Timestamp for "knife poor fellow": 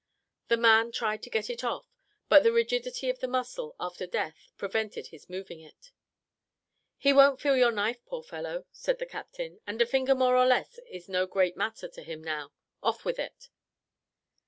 7.71-8.65